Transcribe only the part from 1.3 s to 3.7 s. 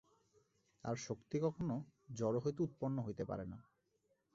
কখনও জড় হইতে উৎপন্ন হইতে পারে না।